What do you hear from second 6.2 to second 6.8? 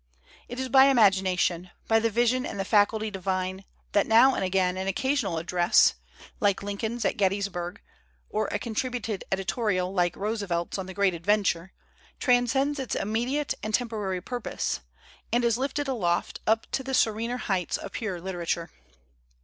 like